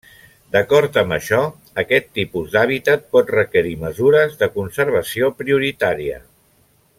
[0.53, 1.41] D’acord amb això,
[1.83, 6.19] aquest tipus d’hàbitat pot requerir mesures de conservació prioritària.